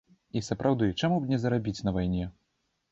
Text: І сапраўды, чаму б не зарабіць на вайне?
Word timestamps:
І 0.39 0.41
сапраўды, 0.47 0.89
чаму 1.03 1.21
б 1.21 1.31
не 1.35 1.41
зарабіць 1.45 1.79
на 1.91 1.97
вайне? 2.01 2.25